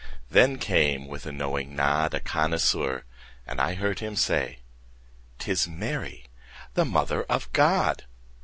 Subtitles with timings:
[0.31, 3.03] Then came, with a knowing nod, A connoisseur,
[3.45, 4.61] and I heard him say;
[5.37, 6.25] "'Tis Mary,
[6.73, 8.05] the Mother of God."